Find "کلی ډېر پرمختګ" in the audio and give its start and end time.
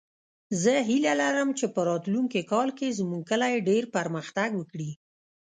3.31-4.49